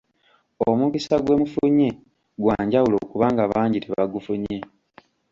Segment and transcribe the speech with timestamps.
[0.69, 1.89] Omukisa gwe mufunye
[2.41, 4.57] gwa njawulo kubanga bangi tebagufunye.